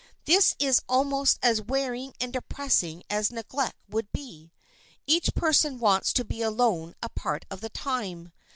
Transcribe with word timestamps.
This 0.25 0.55
is 0.57 0.81
almost 0.89 1.37
as 1.43 1.61
wearing 1.61 2.15
and 2.19 2.33
depressing 2.33 3.03
as 3.07 3.29
neglect 3.31 3.75
would 3.87 4.11
be. 4.11 4.51
Each 5.05 5.31
person 5.35 5.77
wants 5.77 6.11
to 6.13 6.25
be 6.25 6.41
alone 6.41 6.95
a 7.03 7.09
part 7.09 7.45
of 7.51 7.61
the 7.61 7.69
time. 7.69 8.31